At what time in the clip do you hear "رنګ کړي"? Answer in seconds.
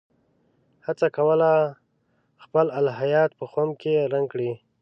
4.13-4.51